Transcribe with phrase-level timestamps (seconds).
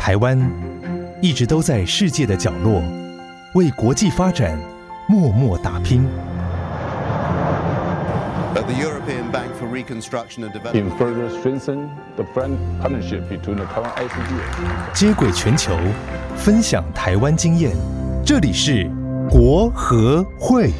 [0.00, 0.40] 台湾
[1.20, 2.82] 一直都在世界的角落，
[3.52, 4.58] 为国际发展
[5.06, 6.08] 默默打拼。
[14.94, 15.76] 接轨全球，
[16.34, 17.76] 分享台湾经验，
[18.24, 18.90] 这里是
[19.28, 20.70] 国和会。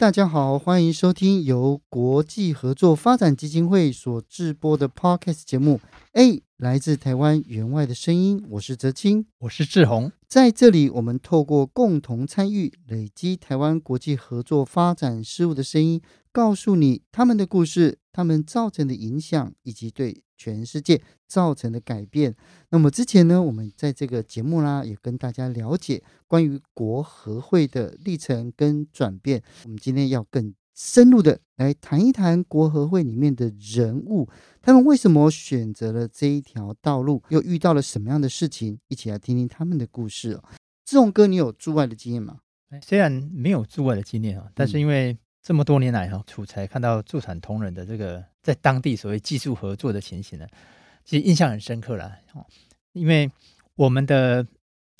[0.00, 5.78] 大家好，欢迎收听由国际合作发展基金会所制播的 Podcast 节目。
[6.14, 10.10] A 来自台湾员外的声音，我是泽清，我是志宏。
[10.26, 16.00] 在这里，我们透过共同参与，累积台湾国际合作发展事务的声音，
[16.32, 22.34] 告诉你他们的故事，他们造成的影响，以及对全世界造成的改变。
[22.70, 29.42] 那么之前呢，我们在这个节目啦，也跟大家了解关于国和会的历程跟转变。
[29.64, 34.28] 我们今天要更深入的来谈一谈国和会里面的人物，
[34.62, 38.78] 他们为什么选择了这一条道路，又遇到了什么样的事情？
[38.88, 40.44] 一起来听听他们的故事哦。
[40.86, 42.38] 志宏哥，你有驻外的经验吗？
[42.82, 50.46] 虽然没有驻外的经验啊，但是因为这么多年来哈，楚才看到驻产同仁的这个在当地所谓技术合作的情形呢，
[51.02, 52.12] 其实印象很深刻了。
[52.92, 53.30] 因为
[53.74, 54.46] 我们的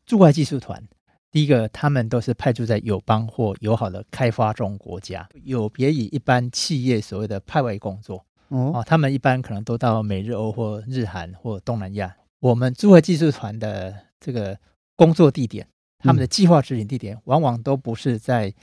[0.07, 0.83] 驻外技术团，
[1.31, 8.25] 第一个他们都是派驻在友邦或友好的开发中国家，有别于一般企业所谓的派外工作。
[8.49, 12.17] 哦，他们一般可能都到美日欧或日韩或东南亚。
[12.39, 14.59] 我们驻外技术团的这个
[14.97, 15.69] 工作地点，
[15.99, 18.55] 他们的计划执行地点，往往都不是在。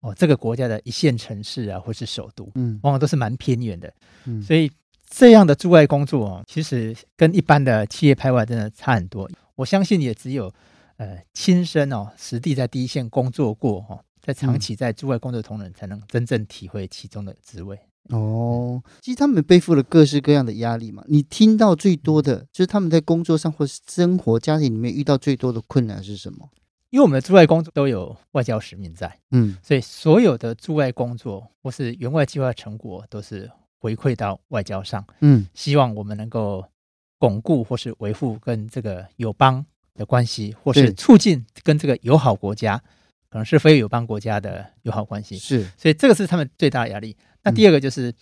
[0.00, 3.92] 哦，这个国家的一线城市啊，或是首都，嗯，往往都是蛮偏远的，
[4.26, 4.70] 嗯，所以
[5.10, 9.28] 这样的驻外工作哦，其实跟一般的企业派外真的差很多。
[9.56, 10.52] 我相信也只有
[10.98, 17.76] 呃亲身哦，实地在第一线工作过哦，在长期在驻外工作的同仁才能真正体会其中的滋味。
[18.10, 21.04] 哦，其实他们背负了各式各样的压力嘛。
[21.08, 26.48] 你听到最多的就是他们在工作上或是生活家庭里面遇到最多的困难是什么？
[26.90, 36.66] 因为我们的驻外工作都有外交使命在，嗯，所以所有的驻外工作或是援外计划成果都是回馈到外交上，嗯，希望我们能够
[37.18, 42.82] 巩固或是维护跟这个友邦的关系，或是促进跟这个友好国家，
[43.28, 47.14] 可能是非友邦国家的友好关系，是，所以这个是他们最大的压力。
[47.42, 48.14] 那第二个就是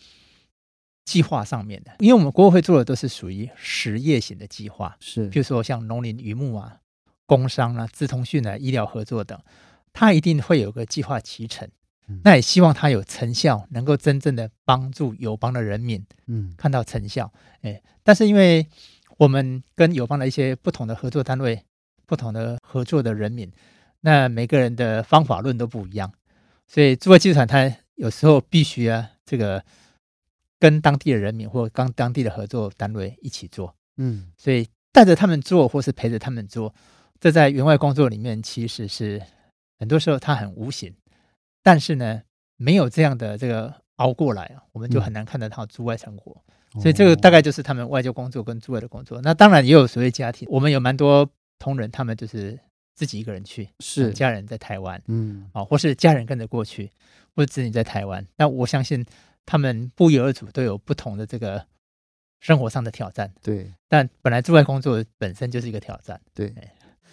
[1.05, 6.81] 计划上面的，因为我们国合会做的都是属于实业型的计划，是，比如说像农林渔牧啊。
[7.27, 9.39] 工商啊、资通讯啊、医疗合作等，
[9.93, 11.69] 它一定会有个计划期程。
[12.23, 17.33] 那也希望它有成效，能够真正的帮助友邦的人民，嗯，看到成效。
[17.63, 18.65] 哎，但是因为
[19.19, 21.61] 我们跟友邦的一些不同的合作单位、
[22.07, 23.51] 不同的合作的人民，
[24.03, 26.13] 那每个人的方法论都不一样，
[26.69, 29.65] 所以驻外技术团它有时候必须啊，这个
[30.61, 36.73] 跟当地的人民或跟当地的合作单位一起做，嗯，所以带着他们做，或是陪着他们做。
[37.21, 39.23] 这在员外工作里面，其实是
[39.79, 40.95] 很多时候它很无形，
[41.63, 42.23] 但是呢，
[42.57, 46.43] 没有这样的这个熬过来啊，我们就很难看得到驻外成果。
[46.75, 49.21] 嗯、所以这个大概就是他们外交工作跟驻外的工作。
[49.23, 51.29] 那当然也有所谓家庭，我们有蛮多
[51.59, 52.59] 同仁，他们就是
[52.95, 56.91] 自己一个人去，是家人在台湾，嗯，啊，或是家人跟着过去，
[57.35, 58.27] 或者子女在台湾。
[58.37, 59.05] 那我相信
[59.47, 61.65] 他们不约而足，都有不同的这个
[62.41, 63.33] 生活上的挑战。
[63.43, 66.21] 对，但本来驻外工作本身就是一个挑战。
[66.35, 66.55] 对。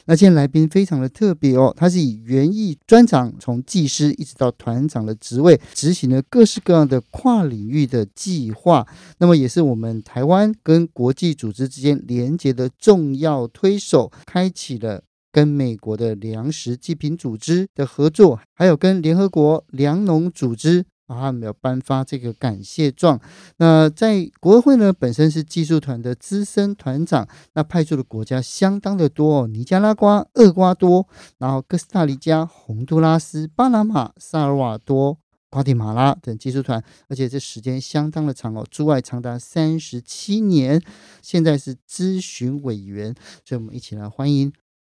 [0.06, 8.86] 那今天来宾非常的特别哦，他是以园艺专长，从技师一直到团长的职位，执行了各式各样的跨领域的计划。
[9.20, 20.86] 那么也是我们台湾跟国际组织之间连接的重要推手，开启了跟美国的粮食济贫组织的合作，还有跟联合国粮农组织。
[21.08, 23.20] 他们有颁发这个感谢状。
[23.58, 31.08] 那在国合会呢，本身是技术团的资深团长，那派驻的国家相当的多哦，尼加拉瓜、厄瓜多，
[31.38, 35.18] 然后哥斯达黎加、洪都拉斯、巴拿马、萨尔瓦多、
[35.50, 40.82] 瓜地马拉等技术团，而且这时间相当的长哦，驻外长达三十七年，
[41.22, 43.14] 现在是咨询委员，
[43.46, 44.52] 所以我们一起来欢迎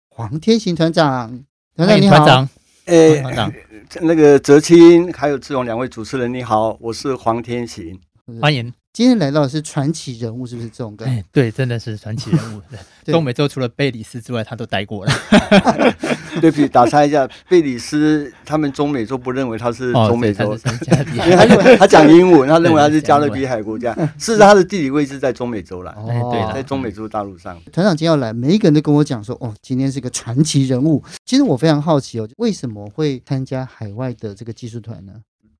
[0.08, 1.44] 黄天行团长。
[1.76, 2.48] 团长你好。
[2.86, 3.22] 哎，
[4.00, 7.98] 那个泽清还有志勇两位主持人，你好，我是黄天行，
[8.40, 8.72] 欢迎。
[8.92, 11.14] 今天来到的是传奇人物，是不是这种感觉？
[11.14, 12.60] 哎，对，真的是传奇人物。
[13.04, 15.12] 对中美洲除了贝里斯之外，他都待过了。
[16.40, 25.92] 对不起，打岔一下，贝里斯他们中美洲不认为他是中美洲，哦、他 因为他认为他讲英文，他认为他是加勒比海国家，事实上他的地理位置在中美洲了。
[25.92, 27.60] 哦，对，在中美洲大陆上。
[27.72, 31.02] 团长今天要来，每一个人都跟我讲说，哦，今天是个传奇人物。
[31.24, 35.12] 其实我非常好奇哦，为什么会参加海外的这个技术团呢？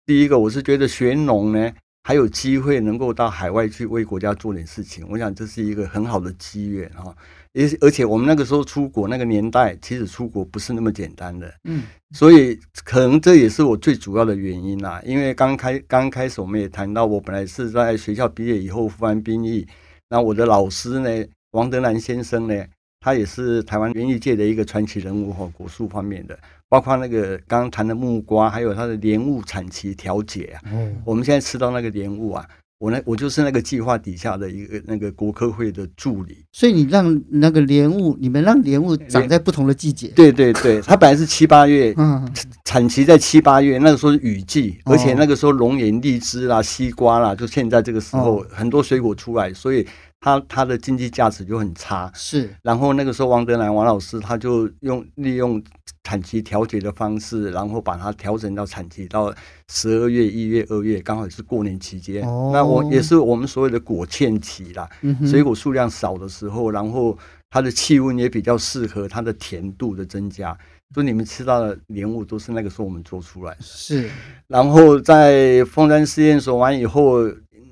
[0.04, 1.70] 第一个，我是觉得学农呢。
[2.02, 7.14] 还有机会能够到海外去为国家做点事情，我想这是一个很好的机缘哈。
[7.52, 11.82] 而而且我们那个时候出国那个年代，其实出国不是那么简单的，嗯，
[12.12, 15.02] 所以可能这也是我最主要的原因啦。
[15.04, 19.66] 因为刚开刚开始我们也谈到，我本来是在学校毕业以后服完兵役，
[20.08, 22.64] 那我的老师呢，王德南先生呢，
[23.00, 26.38] 他也是台湾园艺界的一个传奇人物哈，果树方面的。
[26.68, 30.60] 包括那个刚刚谈的木瓜，还有它的莲雾产期调节啊。
[30.70, 32.46] 嗯，我们现在吃到那个莲雾啊，
[32.78, 36.44] 我那我就是那个计划底下的一个那个国科会的助理。
[36.52, 40.08] 所以你让那个莲雾，你们让莲雾长在不同的季节。
[40.08, 42.30] 对对对，它本来是七八月，嗯，
[42.66, 49.86] 产期在七八月，那个时候是雨季，而且那个时候龙眼、荔枝啦、西瓜啦，就现在这个时候很多水果出来，所以。
[50.20, 52.54] 它它的经济价值就很差，是。
[52.62, 55.62] 然后那个时候，王德南王老师他就用利用
[56.04, 59.34] 产期调节的方式，然后把它调整到产期到
[59.68, 62.22] 十二月、一月、二月，刚好是过年期间。
[62.28, 62.50] 哦。
[62.52, 65.26] 那我也是我们所谓的果欠期啦，嗯。
[65.26, 67.16] 水果数量少的时候，然后
[67.48, 70.56] 它的气温也比较适合它的甜度的增加。
[70.92, 73.62] 所以你们吃到的莲雾都是那个时候我们做出来的。
[73.62, 74.10] 是。
[74.48, 77.20] 然后在凤山试验所完以后，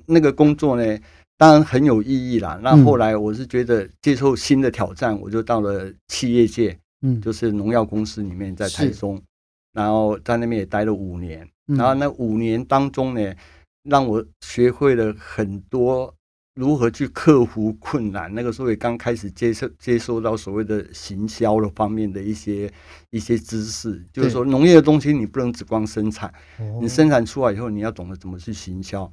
[0.07, 0.97] 那个工作呢，
[1.39, 2.59] 当然很有意义啦。
[2.61, 9.21] 那后来我是觉得接受新的挑战，我就到了企业界，嗯，就是农药公司里面，在台中，
[9.71, 11.47] 然后在那边也待了五年。
[11.65, 13.33] 然后那五年当中呢，
[13.83, 16.13] 让我学会了很多
[16.55, 18.29] 如何去克服困难。
[18.35, 22.69] 那个时候也刚开始接受接收到所谓的行销的方面的一些
[23.11, 26.33] 一些知识，就是说农业的东西你不能只光生产，
[26.81, 29.09] 你生产出来以后你要懂得怎么去行销，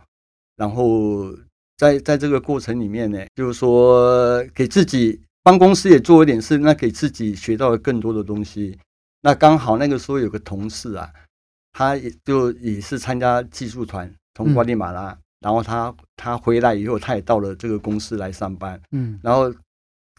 [0.56, 1.32] 然后。
[1.76, 8.78] 在在这个过程里面呢，就是说给自己帮公司也做一点事，那给自己学到了更多的东西。
[9.22, 11.10] 那刚好那个时候有个同事啊，
[11.72, 19.52] 他也就也是参加技术团，从瓜地马拉，嗯、然后他他回来以后，他也到了这个公司来上班，嗯，然后。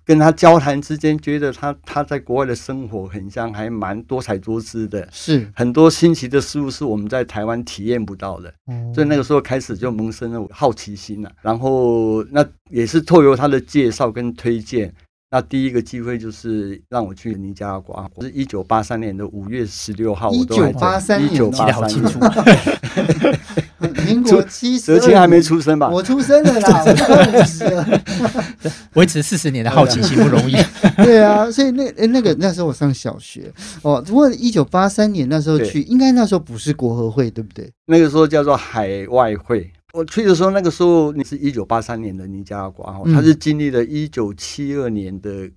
[0.07, 5.45] 跟他交谈之间，觉得他他在国外的生活很像，还蛮多彩多姿的，是。
[5.53, 11.35] 很多新奇的事物是我们在台湾体验不到的，嗯、所以那个时候开始就萌生了好奇心了、啊。
[11.41, 14.93] 然后那也是透由他的介绍跟推荐，
[15.29, 20.71] 那第一个机会就是让我去尼加拉瓜，我是一九八三年的五月十六号，我都还在。
[20.71, 22.17] 一九八三年，记得好清楚。
[24.13, 25.89] 民国七十，哲青还没出生吧？
[25.89, 28.01] 我出生了啦，我五十了。
[28.95, 30.55] 维持四十年的好奇心不容易。
[30.97, 33.51] 对啊，所以那那个那时候我上小学
[33.83, 34.01] 哦。
[34.01, 37.69] 不过一九八三年那时候去，应该那时候不是国合会，对不对？
[37.85, 39.71] 那个时候叫做海外会。
[39.93, 45.49] 我去的时候，那个时候你是一九八三年的尼加拉瓜，它是经历了一九七二年的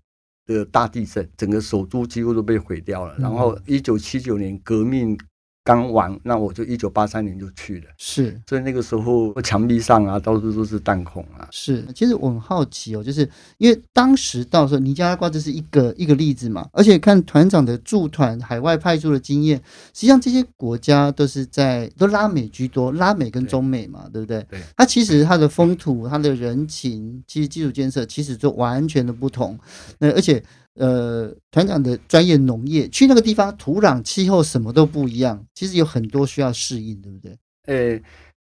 [0.46, 3.14] 的大地震，整个首都几乎都被毁掉了。
[3.18, 5.18] 然后一九七九年革命。
[5.62, 11.46] 刚完，那我就一九八三年就去了，是，所以那个时候墙壁上啊，到处都是弹孔啊。
[11.50, 13.28] 是，其实我很好奇哦，就是
[13.58, 19.58] 因为当时到时候尼加拉瓜这是一个一个例子嘛，而且看团长的驻团海外派驻的经验，
[19.92, 24.58] 实际上这些国家都是在都拉美居多，拉美跟中美嘛，对，对不对？
[24.58, 24.60] 对。
[24.76, 29.58] 它其实它的风土、它的人情，其实基础建设其实就完全的不同。
[29.98, 30.42] 那而且。
[30.80, 37.36] 呃，团长的专业农业，去那个地方，土壤、气候什么都不一样，其实有很多需要适应，对不对？
[37.66, 38.02] 诶，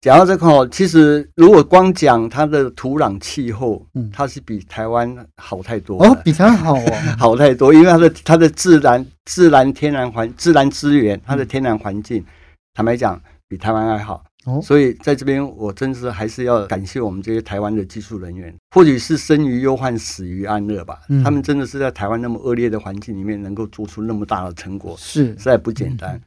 [0.02, 12.26] 讲到这块，其实如果光讲它的土壤气候，嗯，它是比台湾好太多哦，比台湾好哦， 好太多，因为它的它的自然、自然天然环、自然资源，它的天然环境，嗯、
[12.74, 13.18] 坦白讲，
[13.48, 14.22] 比台湾还好。
[14.62, 20.98] 所以在这边，我真是还是要感谢我们这些台湾的技术人员，或许是生于忧患，死于安乐吧。
[21.22, 26.20] 他们真的是在台湾那么恶劣的环境里面，能够做出那么大的成果，是实在不简单。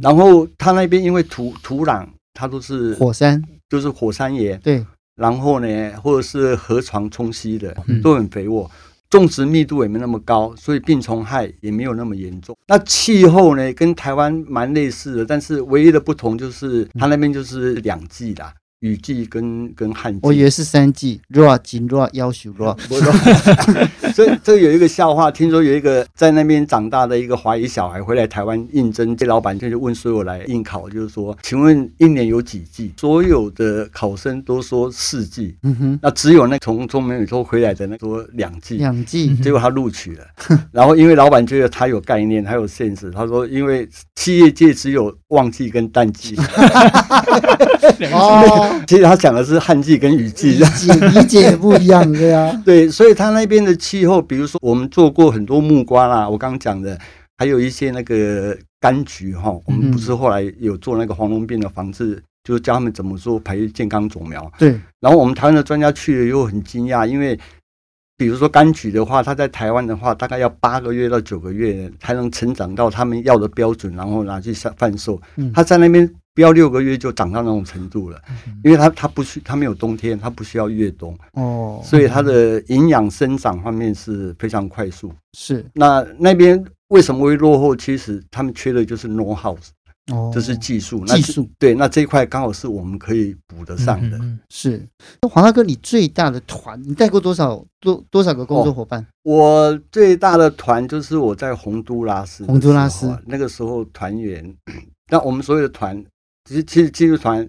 [0.00, 4.84] 然后他那边因为土土壤，它都是火山，就是火山岩，对。
[5.16, 8.70] 然后呢，或者是河床冲积的，都很肥沃。
[9.08, 12.56] 种植密度也没那么高，所以病虫害也没有那么严重。
[12.66, 18.52] 那气候呢，跟台湾蛮类似的，但是唯一的不同就是它那边就是两季啦。
[18.80, 22.76] 雨季跟跟旱季，我以为是三季，热、紧、热、要求热。
[24.12, 32.92] 所以这有一个笑话，听说有一个在那边长大的一个华裔小孩回来台湾应征，这老板就就问所有来应考，就是说，请问一年有几季？
[32.96, 40.24] 所有的考生都说四季，嗯哼，那只有那从中美洲回来的那说两季，两季，结果他录取了。
[40.72, 46.36] 然后因为老板觉得他有概念，他有 sense，他说因为企业界只有旺季跟淡季。
[48.12, 50.58] 哦， 其实他讲的是旱季跟雨季，
[51.14, 56.98] 理解也不一样，对啊， 对，所以他那边的气候，比如说我们做过很多木瓜啦，我刚刚讲的，
[57.38, 64.50] 还有一些那个柑橘哈，我们不是后来有做那个黄龙病的防治，就是教他们怎么做培育健康种苗。
[64.58, 67.38] 对，然后我们台湾的专家去了以后很惊讶，因为
[68.16, 75.20] 比如说柑橘的话，它在台湾的话，大概要八个月到九个月才能成长到他们要的标准，然后拿去贩售。
[75.54, 76.08] 他在那边。
[76.36, 78.20] 不要六个月就长到那种程度了，
[78.62, 85.10] 因为它它不需它没有冬天，它不需要越冬哦，所以它的营养生长方面是非常快速。
[85.32, 87.74] 是那那边为什么会落后？
[87.74, 89.56] 其实他们缺的就是 know how，
[90.12, 91.02] 哦，这是技术。
[91.06, 94.20] 技术对，那这一块刚好是我们可以补得上的。
[94.50, 94.86] 是
[95.22, 99.00] 那黄大哥，你最大的团，你带过多少多多少个工作伙伴？
[99.00, 104.54] 哦，我最大的团就是我在洪都拉斯，洪都拉斯那个时候团员，
[105.10, 106.04] 那我们所有的团。
[106.46, 107.46] 其实，其实技术团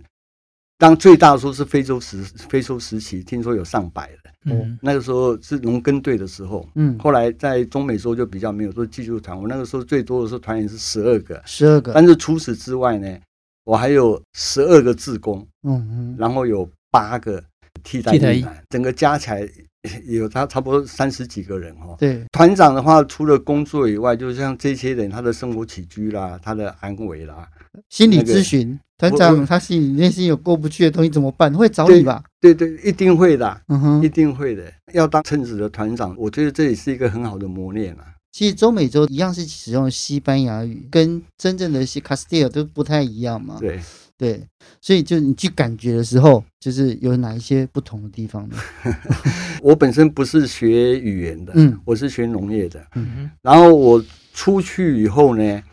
[0.78, 4.32] 当最大的时候是非洲时非洲时期，听说有上百的。
[4.46, 6.68] 嗯，那个时候是农耕队的时候。
[6.76, 9.40] 嗯，后来在中美洲就比较没有说技术团。
[9.40, 11.94] 我那个时候最多的时候团员是十二个，十二个。
[11.94, 13.18] 但是除此之外呢，
[13.66, 15.46] 我还有十二个志工。
[15.64, 17.44] 嗯嗯，然后有八个
[17.84, 19.48] 替代役，整个加起来
[20.08, 21.96] 有他差不多三十几个人哈。
[22.00, 27.48] 对，团长的话，除了工作以外，就像这些人，他的生活起居啦，他的安危啦。
[27.90, 31.54] 心理咨询团长，他心里内心有过不去的东西怎么办？
[31.54, 32.24] 会找你吧？
[32.42, 34.64] 对对，对，一定会的，嗯哼，一定会的。
[34.94, 38.04] 要当称职的团长，我觉得这也是一个很好的磨练啊。
[38.32, 43.58] 其实中美洲一样是使用西班牙语，跟真正的西卡斯蒂尔都不太一样嘛。
[43.60, 43.80] 对
[44.18, 44.48] 对，
[44.82, 48.58] 所以就你去感觉的时候，就是有哪一些不同的地方呢？
[49.62, 55.64] 我本身不是学语言的，嗯，我是学农业的，嗯哼，然后我出去以后呢。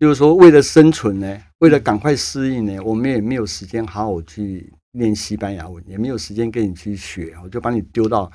[0.00, 8.30] 就是说，为了生存呢，为了赶快适应呢，我们也没有时间好好去练西班牙文，也没有时间跟你去学，我就把你丢到。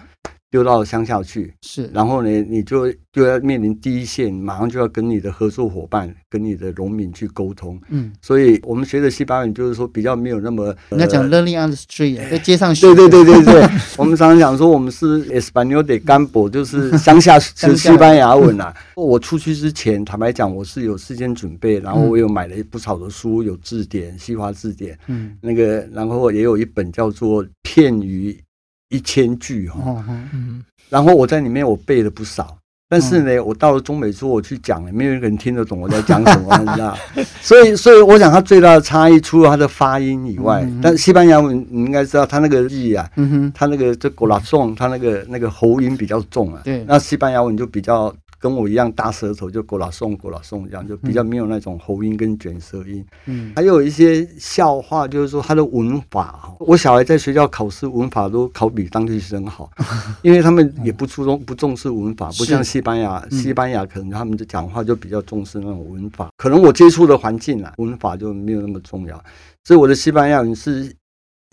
[0.53, 18.71] 丢到乡下去，是，然后呢，你就就要面临第一线，马上就要跟你的合作伙伴、跟你的农民去沟通，嗯，所以我们学的西班牙语就是说比较没有那么，人家讲 learning on the street，在街上学，对对对对对， 我们常常讲说我们是 Espanol de campo，就是乡下是西班牙文啊。
[18.95, 28.39] 我出去之前，坦白讲，我是有事先准备，然后我有买了不少的书，有字典，西华字典，嗯，那个，然后也有一本叫做片语。
[28.93, 30.05] 一千句哈，
[30.89, 32.55] 然后我在里面我背了不少，
[32.87, 36.95] 但是呢，我到了中美洲我去讲，没有一个人听得懂我在讲什么，你知道？
[37.41, 43.09] 所以，所以我想它最大的差异，除了它的发音以外，但西班牙文你应该知道，它那个字啊，
[43.55, 48.13] 它那个这古拉颂，它那个那个喉音比较重啊，对，那西班牙文就比较。
[48.43, 53.05] 跟我一样大舌头，就过拉送过拉送这样，就比较没有那种喉音跟卷舌音。
[53.25, 59.71] 嗯，还有一些笑话，就是说他的文法，我小孩在学校考试文法都考比当地生好，
[60.23, 66.27] 因为他们也不注重不重视文法，不像西班牙，西班牙可能他们就讲话就比较重视那种文法。
[66.35, 69.23] 可能我接触的环境啊，文法就没有那么重要，
[69.63, 70.93] 所以我的西班牙语是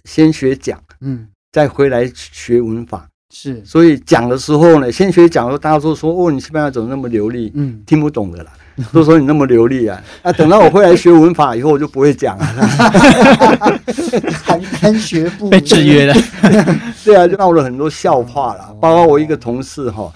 [0.02, 3.06] 先学讲，嗯，再回来学文法。
[3.32, 7.52] 是，所以讲的时候呢，先学讲的时候，大家都说哦，你西班牙怎么那么流利？
[7.54, 8.50] 嗯，听不懂的啦，
[8.92, 10.02] 都说你那么流利啊。
[10.22, 12.44] 啊，等到我回来学文法以后，我就不会讲了。
[14.44, 16.14] 邯郸学不被制约了。
[17.04, 18.74] 对啊，就闹了很多笑话了。
[18.80, 20.12] 包括我一个同事哈，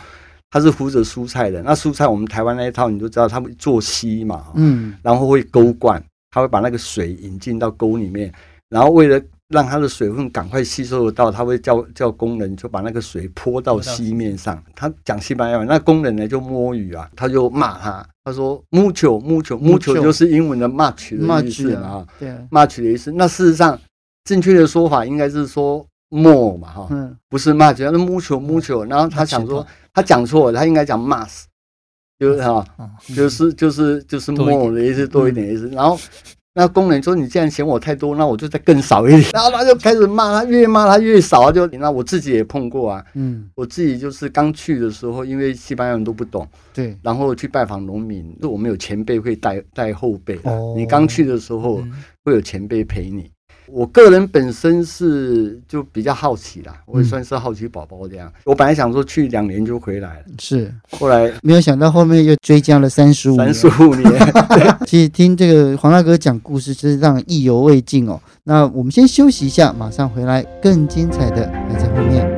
[0.50, 1.62] 他是负责蔬菜的。
[1.62, 6.02] 那蔬菜我们台湾那一套，你都知道他们做溪嘛，嗯，然后会勾灌，
[6.32, 8.32] 他会把那个水引进到沟里面，
[8.68, 9.20] 然后为了。
[9.48, 14.62] 让它的水分赶快吸收得到，他会叫叫工人就把那个水泼到溪面上。
[14.74, 23.12] 他讲西班牙文，那工人呢就摸鱼啊，他就骂他，他说 mucho mucho mucho 就是英文的 much 的意思嘛，对，much 的意思。
[23.12, 23.78] 那事实上
[24.24, 28.88] 正确的说法应该是说 more 嘛，哈，嗯，不是 much，是 mucho mucho。
[28.88, 31.44] 然后他想说他讲错了，他应该讲 mass，
[32.18, 32.66] 就是哈，
[33.14, 35.98] 就是就是就是 more 的意思多一点意思，然后。
[36.56, 43.04] 那工人说：“你既然嫌我太多，那我就再更少一点。” 然后他就开始骂他，越骂他越少，就那我自己也碰过啊。
[43.14, 50.38] 嗯，我自己就是刚去的时候，因为西班牙人都不懂，对，然后去拜访农民，就我们有前辈会带带后辈。
[50.44, 51.82] 哦，你刚去的时候
[52.24, 53.28] 会有前辈陪你。
[53.74, 58.32] 我个人本身是就比较好奇啦，我也算是好奇宝宝这样。
[58.44, 64.32] 我本来想说去两年就回来了，是，后来没有想到后面又追加了三十五三十五年。
[64.86, 68.20] 其实听这个黄大哥讲故事，真是让人意犹未尽哦。
[68.44, 72.33] 那我们先休息一下，马上回来，更精彩的还在后面。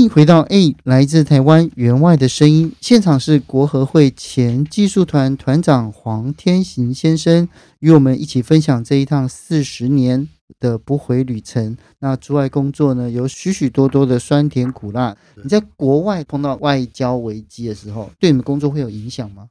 [0.00, 7.46] 欢迎回到 A 来自台湾员外的声音现场，是国合会前技术团团长黄天行先生
[7.80, 10.26] 与我们一起分享这一趟四十年
[10.58, 11.76] 的不回旅程。
[11.98, 15.14] 那驻外工作呢，有许许多多的酸甜苦辣。
[15.42, 19.48] 你在国外碰到外交危机的时候，对你们工作会有影响吗？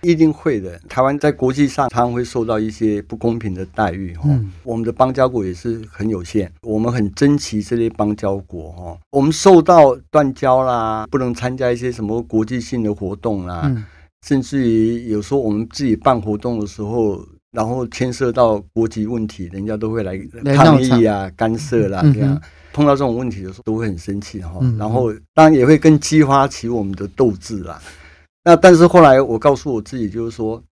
[0.00, 0.78] 一定会的。
[0.88, 4.52] 台湾在国际上常常会受到一些不公平的待遇，哈、嗯。
[4.62, 8.98] 我们的邦交国也是很有限，我们很珍惜这些邦交国，哈。
[9.10, 13.84] 我们受到断交啦，不能参加一些什么国际性的活动啦，嗯、
[14.26, 20.16] 甚至于有时候我们自己办活动的时候，然后牵涉到国籍问题，人家都会来
[20.54, 22.40] 抗议啊、干涉啦，这样、嗯、
[22.72, 24.76] 碰到这种问题的时候，都会很生气，哈、嗯。
[24.76, 27.80] 然后当然也会更激发起我们的斗志啦。
[28.48, 30.62] 那但是后来我告诉我自己，就是说，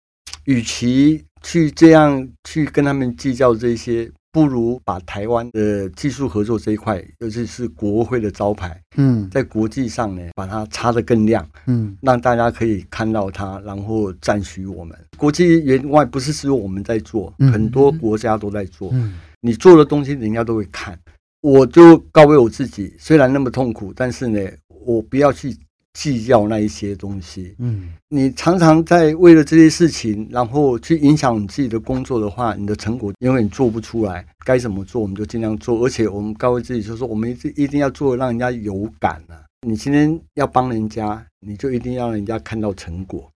[0.45, 14.97] 与其去这样去跟他们计较这些，不如把台湾的技术合作这一块，尤其是国会的招牌，嗯，在国际上呢，把它擦得更亮，嗯，让大家可以看到它，然后赞许我们。
[15.19, 20.99] 国际援外不是只有我们在做，很多国家都在做，嗯，你做的东西人家都会看。
[21.43, 24.41] 我就告慰我自己，虽然那么痛苦，但是呢，
[24.87, 25.55] 我不要去。
[25.97, 34.23] 计较那一些东西，嗯，你常常在为了这些事情，然后去影响你自己的工作的话，你的成果永远做不出来。
[34.45, 35.83] 该怎么做，我们就尽量做。
[35.83, 39.41] 而且我们告诉自己，就是说，我们一一定要做，让人家有感啊。
[39.67, 43.27] 你今天要帮人家，你就一定要让人家看到成果，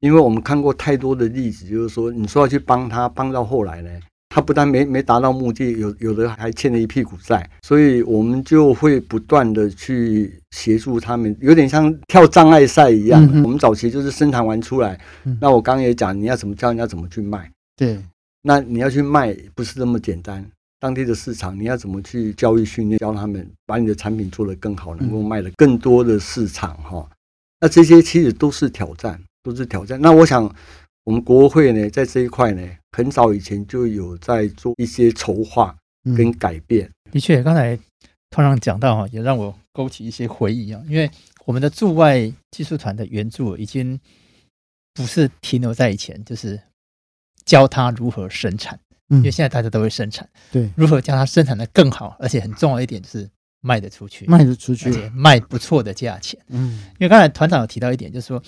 [0.00, 3.90] 因为我们看过太多的例子，就是说，你说要去帮他，帮到后来呢？
[4.34, 13.24] 他不但没没达到目的，有有的还欠了一屁股债，所以我们就会不断的去协助他们，有点像跳障碍赛一样。
[13.32, 17.48] 嗯、我们早期就是生产完出来，嗯、那我刚刚也讲，你要怎么教人家怎么去卖？
[17.76, 17.96] 对，
[18.42, 20.44] 那你要去卖不是那么简单，
[20.80, 27.08] 当地的市场你要怎么去教育训练，教他们把你的产品做得更好，能够卖得更多的市场哈。
[27.60, 30.00] 那这些其实都是挑战，都是挑战。
[30.00, 30.52] 那我想。
[31.04, 35.76] 我们国会呢，在这一块呢，很早以前就有在做一些筹划
[36.16, 36.86] 跟改变。
[36.86, 37.78] 嗯、的确，刚才
[38.30, 40.82] 团长讲到哈，也让我勾起一些回忆啊。
[40.88, 41.10] 因为
[41.44, 44.00] 我们的驻外技术团的援助已经
[44.94, 46.58] 不是停留在以前，就是
[47.44, 48.80] 教他如何生产。
[49.10, 53.28] 嗯，因为现在大家都会生产，对，如何教他生产的更好，而且很重要一点就是
[53.60, 56.40] 卖得出去，卖得出去，而且卖不错的价钱。
[56.48, 58.42] 嗯，因为刚才团长有提到一点，就是说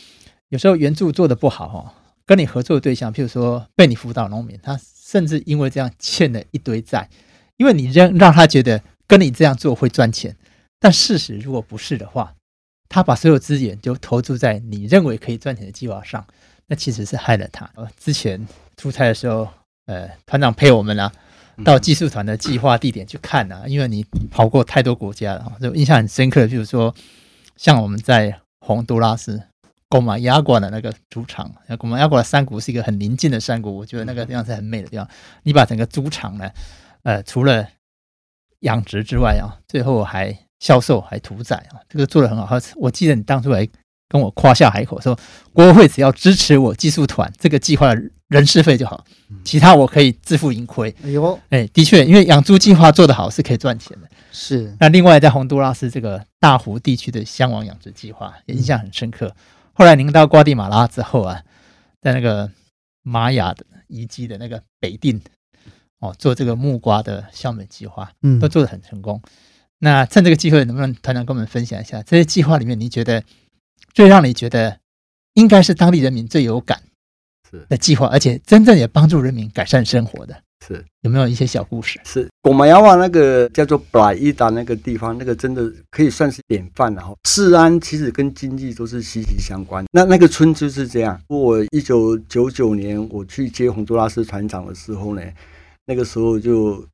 [0.49, 1.95] 有时候援助做的不好哈。
[2.27, 7.09] 跟你合作的对象，譬如说被你辅导农民，他甚至因为这样欠了一堆债，
[7.57, 10.37] 因为你让让他觉得跟你这样做会赚钱，
[10.81, 12.35] 但事实如果不是的话，
[12.89, 16.27] 他把所有资源就投注在你认为可以赚钱的计划上，
[16.67, 17.71] 那其实是害了他。
[17.97, 18.45] 之前
[18.77, 19.49] 出差的时候，
[19.87, 21.13] 呃，团长陪我们啊，
[21.65, 26.93] 到技术团的计划地点去看啊，因为你跑过太多国家了，就印象很深刻的，譬如说
[27.57, 29.41] 像我们在洪都拉斯。
[29.89, 35.09] 古马亚馆的那个猪场，古马亚馆的山谷是一个很宁静的山谷，我觉得那个地方是很美的地方。
[35.45, 36.51] 你把整个猪场呢，
[37.05, 37.67] 呃，除了
[38.61, 42.59] 养殖之外啊，最后还销售还屠宰啊，这个做得很好。
[42.77, 43.69] 我记得你当初还
[44.09, 45.17] 跟我夸下海口说，
[45.53, 49.05] 国会只要支持我技术团这个计划的人事费就好，
[49.45, 50.93] 其他我可以自负盈亏。
[51.05, 54.09] 哎呦，哎，的确，因为养猪计划做得好是可以赚钱的。
[54.33, 54.75] 是。
[54.81, 59.33] 那另外在洪都拉斯这个大湖地区的香王养殖计划，也印象很深刻。
[59.79, 61.43] 后来您到瓜地马拉之后啊，
[62.01, 62.51] 在那个
[63.03, 65.21] 玛雅的遗迹的那个北定
[65.99, 69.21] 哦，做这个木瓜的消美计划，嗯，都做得很成功。
[69.79, 73.23] 那趁这个机会，能不能团长跟我们分享一下这些计划里面，你觉得
[73.93, 74.81] 最让你觉得
[75.35, 76.83] 应该是当地人民最有感
[77.69, 80.43] 的计划，而且真正也帮助人民改善生活的？
[80.67, 82.01] 是有没有一些小故事？
[82.05, 86.93] 是果马亚瓦那个叫做布拉伊达那个地方，那个真的可以算是典范。
[86.95, 89.85] 然后治安其实跟经济都是息息相关。
[89.93, 91.21] 那那个村就是这样。
[91.29, 95.23] 我一九九九年我去接洪都拉斯船长的时候呢，
[95.87, 96.85] 那个时候就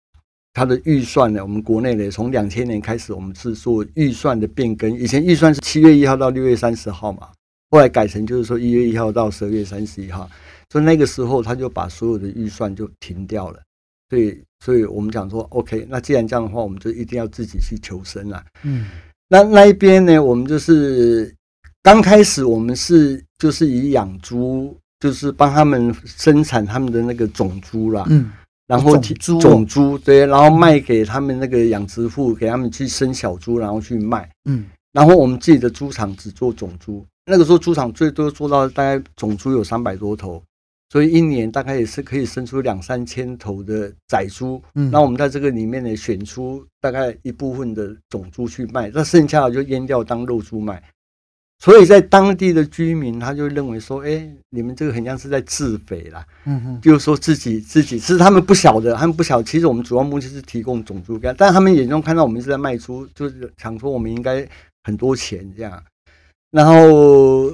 [0.52, 4.92] 他的预算呢，我们国内呢从两千年开始，我们是做预算的变更。
[4.98, 7.28] 以前预算是七月一号到六月三十号嘛，
[7.70, 10.28] 后来改成就是说一月一号到十二月三十一号。
[10.72, 13.60] 所以那个时候，他就把所有的预算就停掉了。
[14.08, 18.42] 所以，所以我们讲说，OK，那既然这样的话，我们就一定要自己去求生了。
[18.62, 18.86] 嗯，
[19.28, 21.30] 那那一边呢，我们就是
[21.82, 28.30] 刚开始我们是就是以养猪，就是帮他们生产他们的那个种猪啦，嗯，
[28.66, 40.42] 然后种猪种猪对，然后卖给他们那个养殖户，给他们去生小猪，然后去卖，嗯，然后我们自己的猪场只做种猪，那个时候猪场最多做到大概种猪有三百多头。
[40.92, 50.82] 所以一年大概也是可以生出两三千头的仔猪，嗯，那我们在这个里面呢，选出大概一部分的种猪去卖，那剩下的就阉掉当肉猪卖。
[51.60, 64.46] 所以在当地的居民他就认为说，哎，你们这个很像是在自肥啦，嗯哼，就是说自己自己是他们不晓得，他们不晓得，其实我们主要目的是提供种猪给，但他们眼中看到我们是在卖猪，就是想说我们应该
[64.84, 65.82] 很多钱这样，
[66.50, 67.50] 然后。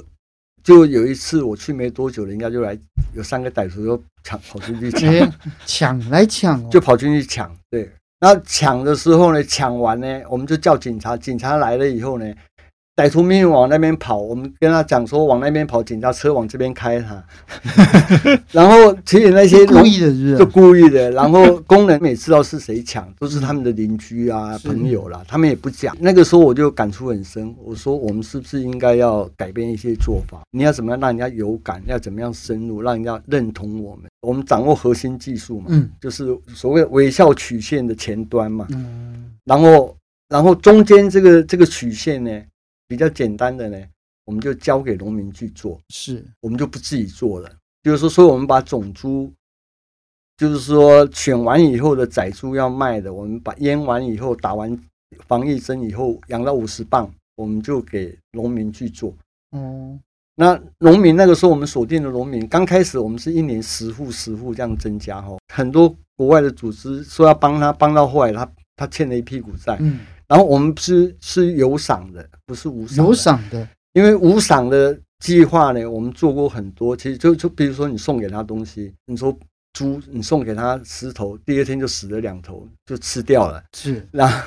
[0.69, 2.79] 就有一次我去没多久，人家就来
[3.15, 5.33] 有三个歹徒就抢跑进去抢，
[5.65, 7.51] 抢来抢，就跑进去抢。
[7.71, 12.35] 对，那抢的时候呢，抢完呢，我们就叫警察，警察来了以后呢。
[12.99, 17.23] 歹徒命运往那边跑，我们跟他讲说往那边跑，警察车往这边开哈。
[18.51, 21.09] 然后其实那些故意的是，就故意的。
[21.13, 25.97] 然后工人每次知道是谁抢，都是他们的邻居啊、朋友啦，他们也不讲。
[26.01, 30.41] 那个时候我就感触很深，我说我们是不是应该要改变一些做法？
[30.51, 31.81] 你要怎么样让人家有感？
[31.87, 34.11] 要怎么样深入，让人家认同我们？
[34.23, 39.97] 我们掌握核心技术嘛，嗯，就是所谓微笑曲线的前端嘛，嗯，然后
[40.29, 42.43] 然后中间这个这个曲线呢？
[42.89, 43.79] 比较简单的呢，
[44.25, 47.49] 我们就交给农民去做，是我们就不自己做了。
[47.83, 49.31] 就是说，所以我们把种猪，
[50.37, 54.77] 就是说选完以后的仔猪要卖的，我们把阉完以后打完
[55.27, 59.15] 防疫针以后养到五十磅，我们就给农民去做。
[59.51, 59.99] 哦，
[60.35, 69.77] 那农民那个时候我们锁定的农民，刚开始我们是一年十户十户这样增加哈，很多国外的组织说要帮他，帮到后来他他欠了一屁股债。
[69.81, 70.01] 嗯。
[70.29, 73.07] 然后我们是是有赏的，不是无赏。
[73.07, 76.95] 有赏的，因为无赏的计划呢，我们做过很多。
[76.95, 79.35] 其实就就比如说，你送给他东西，你说
[79.73, 83.65] 猪，你送给他十头，第二天就死了两头，就吃掉了。
[83.75, 84.45] 是，那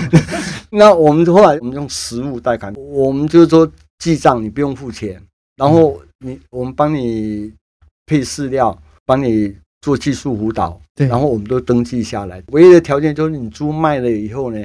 [0.72, 5.22] 那我们后来我们用实物代砍，我们就是说记账，你不用付钱，
[5.56, 7.52] 然后你我们帮你
[8.06, 12.42] 配饲料，帮你做技术辅导，对，然后我们都登记下来。
[12.52, 14.64] 唯一的条件就是你猪卖了以后呢。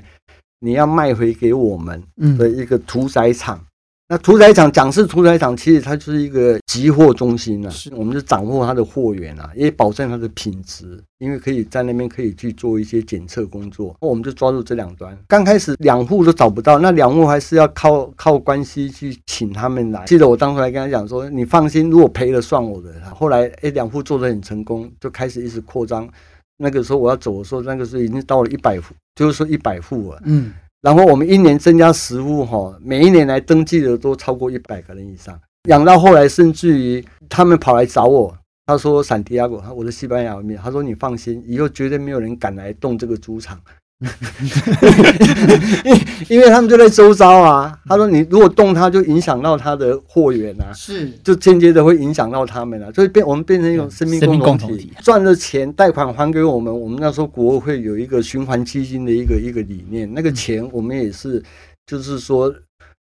[0.63, 2.01] 你要卖回给我们
[2.37, 3.67] 的一个屠宰场，嗯、
[4.07, 7.69] 那屠宰场讲是屠宰场，其实它就是一个集货中心啊。
[7.69, 13.93] 是，我们就掌握它的货源啊，也保证它的品质，因为可以在那边可以去做一些检测工作。
[13.99, 15.17] 那我们就抓住这两端。
[15.27, 20.05] 刚开始两户都找不到，那两户还是要靠靠关系去请他们来。
[20.05, 26.07] 记得我当初还跟他讲说：“你放心，如果赔了算我的。”后来哎，两户做得很成功，就开始一直扩张。
[26.57, 30.21] 那个时候我要走的时候，那个时候已经到了一百户，就是说一百户了。
[30.25, 35.39] 嗯，然后我们一年增加十户哈，每一年来登记的都超过一百个人以上。
[35.69, 43.59] 养到后来，甚至于他们跑来找我，他说：“闪迪亚哥，我的西班牙面，他说你放心，以后绝对没有人敢来动这个猪场。”
[46.27, 51.09] 因为他们就在周遭啊，他说你如果动它，就影响到他的货源啊，是。
[51.23, 61.41] 就间接的会影响到他们啊，所以变我们变成一种生命共同体，赚了钱贷款还给我们，我们那时候国会有一个循环基金的一个一个理念，那个钱我们也是
[61.85, 62.53] 就是说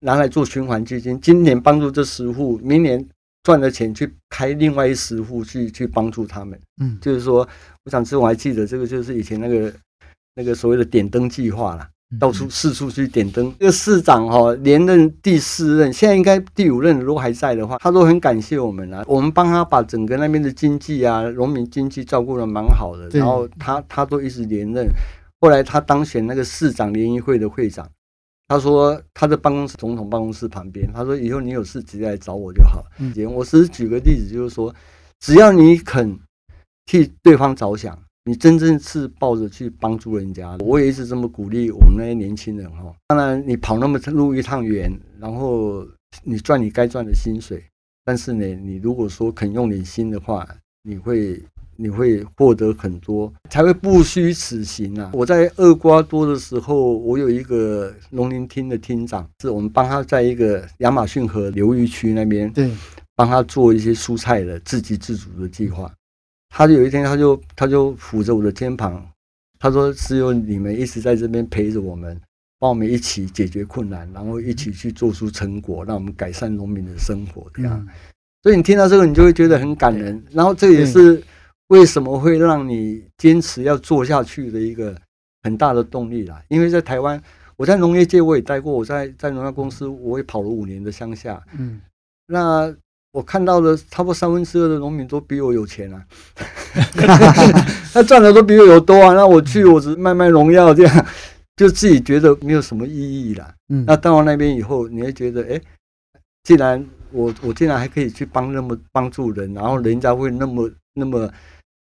[0.02, 3.04] 拿来做循环基金，今年帮助这十户，明年
[3.42, 7.48] 赚的钱去开另外一十户去去帮助他们，嗯，就是说，
[7.86, 9.74] 我想吃我还记得这个就是以前那个。
[10.36, 13.54] 那个所谓的点灯计划啦，到处四处去点灯。
[13.60, 19.04] 这个市长哈连任第四任，现在应该第五任如果还在的话，他都很感谢我们啦。
[19.08, 23.10] 我们帮他把整个那边的经济啊，农民经济照顾的蛮好的。
[23.10, 24.88] 然后他他都一直连任，
[25.40, 27.88] 后来他当选那个市长联谊会的会长，
[28.48, 32.84] 他说他的办公室总统办公室旁边，他说以后你有事直接来找我就好。
[32.98, 34.74] 嗯，我只是举个例子，就是说
[35.20, 36.20] 只要你肯
[36.86, 37.98] 替对方着想。
[38.26, 42.96] 你真正是抱着去帮助人家，我也一直这么鼓励我们那些年轻人哈。
[43.08, 45.86] 当然，你跑那么路一趟远，然后
[46.24, 47.62] 你赚你该赚的薪水，
[48.06, 50.48] 但是呢，你如果说肯用点心的话，
[50.84, 51.44] 你会
[51.76, 55.12] 你会获得很多，才会不虚此行啊。
[55.14, 62.72] 我在厄瓜多的时候，我有一个农林厅的厅长，是我们帮他在一个亚马逊河流域区那边，对，
[63.18, 65.92] 帮他做一些蔬菜的自给自足的计划。
[66.56, 69.04] 他就有一天，他就他就扶着我的肩膀，
[69.58, 72.16] 他说：“只有你们一直在这边陪着我们，
[72.60, 77.88] 帮我们一起解决困难，然后一起去做出成果，让我们改善农民的生活。”这样，
[78.44, 80.24] 所以你听到这个，你就会觉得很感人。
[80.30, 81.24] 然后这也是
[81.70, 84.96] 为什么会让你坚持要做下去的一个
[85.42, 86.40] 很大的动力啦。
[86.50, 87.20] 因为在台湾，
[87.58, 91.44] 我在农业界我也待过，我在在农业公司我也跑了五年的乡下。
[91.58, 91.82] 嗯，
[92.28, 92.72] 那
[93.14, 96.04] 我看到的差不多三分之二的农民都比我有钱啊，
[97.94, 99.14] 他赚的都比我有多啊。
[99.14, 101.06] 那我去，我只卖卖农药这样，
[101.56, 102.92] 就自己觉得没有什么意
[103.30, 103.54] 义啦。
[103.70, 105.62] 嗯，那到了那边以后，你会觉得，哎，
[106.44, 111.32] 既然我我竟然还可以去帮那么帮助人，然后人家会那么那么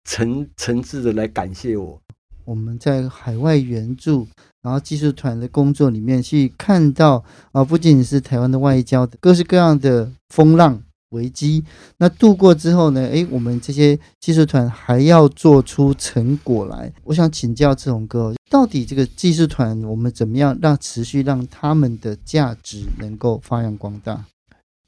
[0.04, 1.98] 诚诚挚的来感谢我。
[2.44, 4.28] 我们在海外援助，
[4.62, 11.64] 然后技术团的工作里面去看到啊，不仅仅是台湾的外交，各式各样的风浪危机，
[11.98, 16.92] 那度过之后呢，诶，我们这些技术团还要做出成果来。
[17.06, 24.26] 我想请教志宏哥，到底这个技术团我们怎么样让持续让他们的价值能够发扬光大？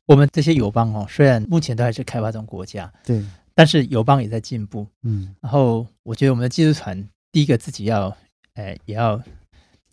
[0.05, 3.23] 我们这些友邦哦，虽然目前都还是开发中国家，对，
[3.55, 7.07] 但是友邦也在进步，嗯，然后我觉得我们的技术团。
[7.31, 8.15] 第一个自己要，
[8.53, 9.19] 哎，也要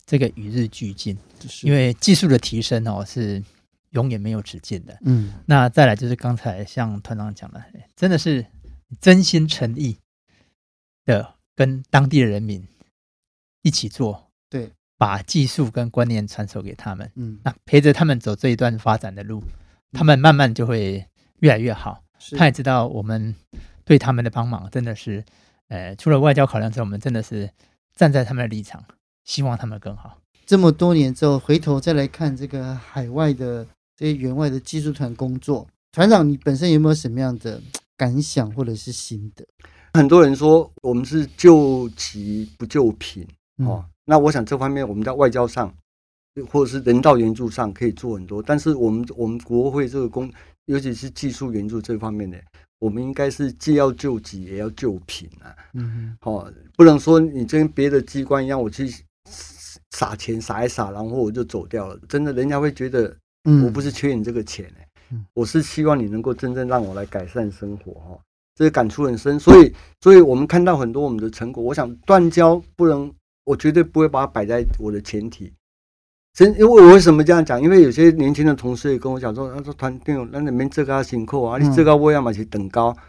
[0.05, 3.41] 这个与日俱进，就是因为技术的提升哦是
[3.91, 4.97] 永远没有止境的。
[5.05, 7.63] 嗯，那再来就是刚才像团长讲的，
[7.95, 8.45] 真的是
[8.99, 9.97] 真心诚意
[11.05, 12.67] 的跟当地的人民
[13.61, 19.41] 一起做，对，把技术跟观念传授给他们，嗯，那陪着他们走这一段发展的路，
[19.91, 21.07] 他们慢慢就会
[21.39, 22.03] 越来越好。
[22.37, 23.33] 他也知道我们
[23.85, 25.23] 对他们的帮忙真的是。
[25.67, 27.49] 呃，除了外交考量之外，我们真的是
[27.95, 28.83] 站在他们的立场，
[29.23, 30.19] 希望他们更好。
[30.45, 33.65] 这么多年之后，回头再来看这个海外的
[34.01, 37.61] 这些援外的技术团工作，团长，你本身有没有什么样的
[37.95, 39.45] 感想或者是心得？
[39.93, 45.71] 很多人说我们是救急不救贫哦，那我想这方面我们在外交上
[46.49, 50.31] 或者是人道援助上可以做很多，但是我们我们国会这个工，
[50.65, 52.41] 尤其是技术援助这方面的。
[52.79, 55.55] 我们应该是既要救急也要救贫啊！
[55.75, 58.91] 嗯，好，不能说你跟别的机关一样，我去
[59.91, 61.99] 撒钱撒一撒，然后我就走掉了。
[62.09, 63.15] 真的，人家会觉得，
[63.63, 64.87] 我不是缺你这个钱哎，
[65.33, 68.19] 我是希望你能够真正让我来改善生活哈。
[68.53, 71.63] 这个感触很深，所以，所以我们看到很多我们的成果。
[71.63, 73.11] 我想断交不能，
[73.45, 75.51] 我绝对不会把它摆在我的前提。
[76.33, 77.61] 真因为我为什么这样讲？
[77.61, 82.95] 因为有些年轻的同事也跟我讲说，他说团队，那你们这个辛苦啊，你这个我要嘛去等高。
[82.95, 83.03] 嗯，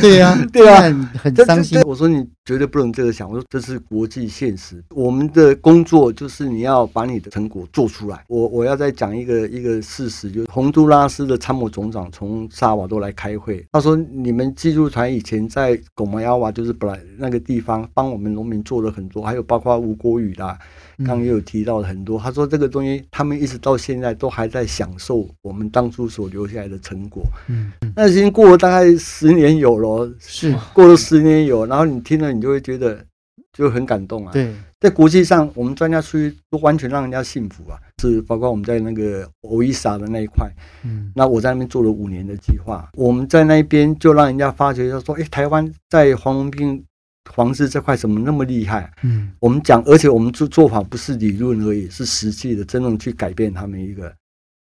[0.00, 0.82] 对呀，对呀，
[1.16, 1.80] 很伤心。
[1.82, 4.82] 我说你绝对不能这个想，我说这是国际现实。
[4.90, 8.24] 我们的工作就是你要把你的成果做出来。
[8.28, 20.58] 我我要再讲一个一个事实，就是洪都拉斯的参谋总长从萨瓦多来开会，他说你们技术团以前在狗毛亚瓦，就是本来那个地方帮我们农民做了很多，还有包括吴国宇啦。
[20.98, 27.24] 刚刚也有提到很多，他说这个东西他们一直到现在都还在享受我们当初所留下来的成果。
[27.48, 33.04] 嗯，那已经过了大概十年有咯，是过了十年有，然后你听了你就会觉得
[33.52, 34.32] 就很感动啊。
[34.32, 40.50] 对，在国际上我们专家出去都完全让人家信服啊，是包括我们在那个欧伊萨的那一块，
[40.84, 46.84] 嗯，那我在那边做了五年的计划，我们在那边就让人家发觉，他说，哎，台湾在黄文斌。
[47.32, 48.92] 黄氏这块怎么那么厉害？
[49.02, 54.12] 嗯，我们讲，而且我们做做法不是理论而已，是实际的，真正去改变他们一个。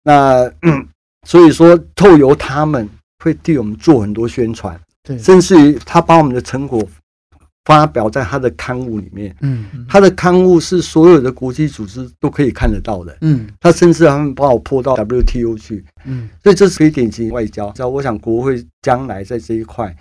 [0.03, 0.89] 那、嗯、
[1.25, 2.89] 所以说，透由他们
[3.23, 6.83] 会替我们做很多宣传，对，甚至于他把我们的成果
[7.67, 9.37] 发表在他的刊物里面。
[9.41, 13.17] 嗯，他的刊物是所有的国际组织都可以看得到的。
[13.21, 15.85] 嗯，他甚至他们把我泼到 WTO 去。
[16.05, 17.71] 嗯，所以这是非典型外交。
[17.73, 19.95] 只要我想，国会将来在这一块。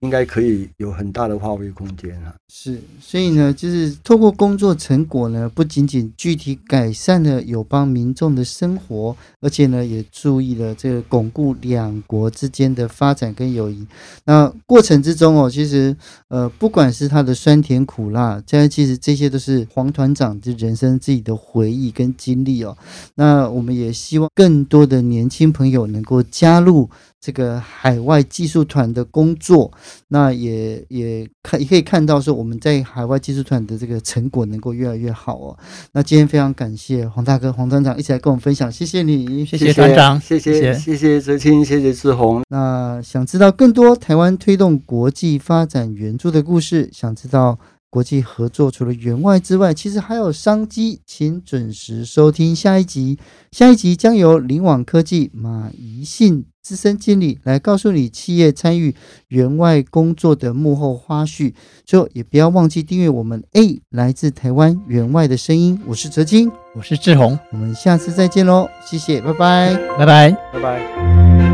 [0.00, 2.32] 应该可以有很大的发挥空间啊！
[2.48, 13.84] 是，所以呢，就是透过工作成果呢，不仅仅具体改善了友邦民众的生活，而且呢，也注意了这个巩固两国之间的发展跟友谊。
[14.24, 15.96] 那过程之中哦，其实
[16.28, 22.78] 呃，不管是他的酸甜苦辣，这其实这些都是黄团长的人生自己的回忆跟经历哦。
[23.16, 26.88] 那我们也希望更多的年轻朋友能够加入。
[27.20, 29.72] 这个海外技术团的工作，
[30.08, 35.58] 那也也看也可以看到说，我们在海外技术团的这个成果能够越来越好哦。
[35.92, 42.42] 那今天非常感谢黄大哥、黄团长一起来跟我们分享，谢谢你，谢谢团长，谢谢谢谢哲清，谢谢志宏。
[42.48, 47.58] 那想知道更多台湾推动国际发展援助的故事，想知道。
[47.90, 53.18] 国际合作除了员外之外，其实还有商机，请准时收听下一集。
[53.50, 58.94] 下一集将由灵网科技马怡信资深经理来告诉你企业参与
[59.28, 61.54] 员外工作的幕后花絮。
[61.86, 65.80] 最后，也不要忘记订阅我们 A 来自台湾员外的声音。
[65.86, 71.47] 我是哲金，我是志宏，我们下次再见喽，谢谢，拜拜，拜拜，拜拜。